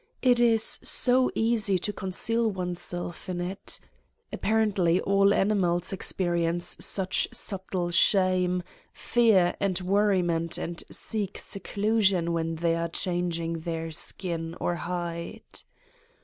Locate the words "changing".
12.89-13.59